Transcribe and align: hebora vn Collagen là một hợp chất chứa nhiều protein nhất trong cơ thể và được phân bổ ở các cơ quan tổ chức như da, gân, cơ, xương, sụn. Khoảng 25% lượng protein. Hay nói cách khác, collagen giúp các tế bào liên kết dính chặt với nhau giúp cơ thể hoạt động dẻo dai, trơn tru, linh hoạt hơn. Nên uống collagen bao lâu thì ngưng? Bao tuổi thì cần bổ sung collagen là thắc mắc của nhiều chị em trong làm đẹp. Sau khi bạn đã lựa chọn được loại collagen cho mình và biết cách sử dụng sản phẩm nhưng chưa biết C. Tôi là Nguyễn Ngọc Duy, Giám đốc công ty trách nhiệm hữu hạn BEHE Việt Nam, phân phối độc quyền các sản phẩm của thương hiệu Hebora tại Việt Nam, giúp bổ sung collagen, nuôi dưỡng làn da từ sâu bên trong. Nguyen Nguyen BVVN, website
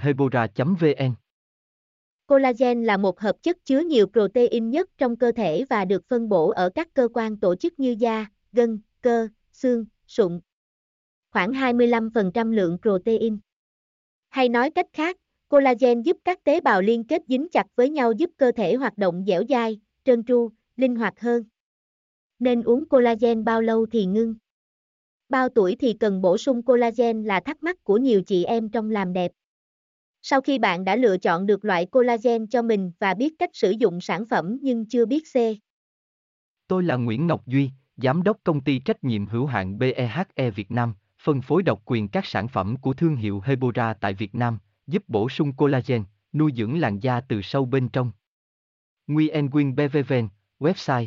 hebora 0.00 0.46
vn 0.56 1.14
Collagen 2.26 2.84
là 2.84 2.96
một 2.96 3.20
hợp 3.20 3.42
chất 3.42 3.64
chứa 3.64 3.80
nhiều 3.80 4.06
protein 4.06 4.70
nhất 4.70 4.90
trong 4.98 5.16
cơ 5.16 5.32
thể 5.32 5.64
và 5.70 5.84
được 5.84 6.08
phân 6.08 6.28
bổ 6.28 6.50
ở 6.50 6.70
các 6.74 6.94
cơ 6.94 7.08
quan 7.14 7.36
tổ 7.36 7.56
chức 7.56 7.80
như 7.80 7.96
da, 7.98 8.26
gân, 8.52 8.80
cơ, 9.02 9.28
xương, 9.52 9.84
sụn. 10.06 10.40
Khoảng 11.30 11.52
25% 11.52 12.50
lượng 12.50 12.78
protein. 12.82 13.38
Hay 14.28 14.48
nói 14.48 14.70
cách 14.70 14.86
khác, 14.92 15.16
collagen 15.48 16.02
giúp 16.02 16.16
các 16.24 16.44
tế 16.44 16.60
bào 16.60 16.82
liên 16.82 17.04
kết 17.04 17.22
dính 17.28 17.48
chặt 17.52 17.66
với 17.76 17.90
nhau 17.90 18.12
giúp 18.12 18.30
cơ 18.36 18.52
thể 18.52 18.74
hoạt 18.74 18.98
động 18.98 19.24
dẻo 19.26 19.42
dai, 19.48 19.80
trơn 20.04 20.24
tru, 20.24 20.50
linh 20.76 20.96
hoạt 20.96 21.20
hơn. 21.20 21.44
Nên 22.38 22.62
uống 22.62 22.88
collagen 22.88 23.44
bao 23.44 23.62
lâu 23.62 23.86
thì 23.86 24.04
ngưng? 24.04 24.34
Bao 25.28 25.48
tuổi 25.48 25.76
thì 25.80 25.92
cần 25.92 26.20
bổ 26.20 26.38
sung 26.38 26.62
collagen 26.62 27.24
là 27.24 27.40
thắc 27.40 27.62
mắc 27.62 27.84
của 27.84 27.96
nhiều 27.96 28.22
chị 28.22 28.44
em 28.44 28.68
trong 28.68 28.90
làm 28.90 29.12
đẹp. 29.12 29.32
Sau 30.22 30.40
khi 30.40 30.58
bạn 30.58 30.84
đã 30.84 30.96
lựa 30.96 31.18
chọn 31.18 31.46
được 31.46 31.64
loại 31.64 31.86
collagen 31.86 32.46
cho 32.46 32.62
mình 32.62 32.92
và 32.98 33.14
biết 33.14 33.34
cách 33.38 33.50
sử 33.52 33.70
dụng 33.70 34.00
sản 34.00 34.24
phẩm 34.26 34.58
nhưng 34.62 34.86
chưa 34.86 35.06
biết 35.06 35.22
C. 35.32 35.36
Tôi 36.68 36.82
là 36.82 36.96
Nguyễn 36.96 37.26
Ngọc 37.26 37.46
Duy, 37.46 37.70
Giám 37.96 38.22
đốc 38.22 38.36
công 38.44 38.60
ty 38.60 38.78
trách 38.78 39.04
nhiệm 39.04 39.26
hữu 39.26 39.46
hạn 39.46 39.78
BEHE 39.78 40.50
Việt 40.50 40.70
Nam, 40.70 40.94
phân 41.22 41.40
phối 41.40 41.62
độc 41.62 41.82
quyền 41.84 42.08
các 42.08 42.26
sản 42.26 42.48
phẩm 42.48 42.76
của 42.76 42.92
thương 42.92 43.16
hiệu 43.16 43.40
Hebora 43.44 43.94
tại 43.94 44.14
Việt 44.14 44.34
Nam, 44.34 44.58
giúp 44.86 45.02
bổ 45.08 45.28
sung 45.28 45.52
collagen, 45.52 46.04
nuôi 46.32 46.52
dưỡng 46.56 46.80
làn 46.80 46.98
da 46.98 47.20
từ 47.20 47.42
sâu 47.42 47.64
bên 47.64 47.88
trong. 47.88 48.12
Nguyen 49.06 49.46
Nguyen 49.46 49.74
BVVN, 49.76 50.28
website 50.58 51.06